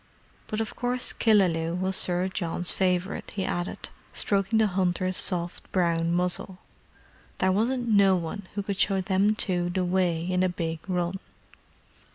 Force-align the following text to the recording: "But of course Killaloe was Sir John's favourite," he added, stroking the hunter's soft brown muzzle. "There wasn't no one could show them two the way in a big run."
"But 0.47 0.59
of 0.59 0.75
course 0.75 1.13
Killaloe 1.13 1.75
was 1.75 1.95
Sir 1.95 2.27
John's 2.27 2.71
favourite," 2.71 3.33
he 3.35 3.45
added, 3.45 3.89
stroking 4.13 4.57
the 4.57 4.65
hunter's 4.65 5.15
soft 5.15 5.71
brown 5.71 6.11
muzzle. 6.11 6.57
"There 7.37 7.51
wasn't 7.51 7.87
no 7.87 8.15
one 8.15 8.47
could 8.59 8.79
show 8.79 9.01
them 9.01 9.35
two 9.35 9.69
the 9.69 9.85
way 9.85 10.25
in 10.25 10.41
a 10.41 10.49
big 10.49 10.79
run." 10.87 11.19